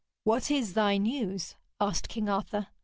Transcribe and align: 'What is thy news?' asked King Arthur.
'What 0.23 0.49
is 0.49 0.73
thy 0.73 0.97
news?' 0.97 1.53
asked 1.79 2.09
King 2.09 2.27
Arthur. 2.27 2.69